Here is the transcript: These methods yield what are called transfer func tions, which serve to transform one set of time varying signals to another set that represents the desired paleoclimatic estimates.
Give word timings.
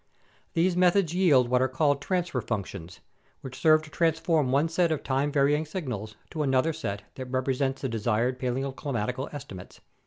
These 0.53 0.75
methods 0.75 1.13
yield 1.13 1.47
what 1.47 1.61
are 1.61 1.67
called 1.67 2.01
transfer 2.01 2.41
func 2.41 2.65
tions, 2.65 3.01
which 3.41 3.55
serve 3.59 3.83
to 3.83 3.91
transform 3.91 4.51
one 4.51 4.67
set 4.67 4.91
of 4.91 5.03
time 5.03 5.31
varying 5.31 5.63
signals 5.63 6.15
to 6.31 6.41
another 6.41 6.73
set 6.73 7.03
that 7.13 7.25
represents 7.29 7.83
the 7.83 7.87
desired 7.89 8.39
paleoclimatic 8.39 9.31
estimates. 9.31 9.79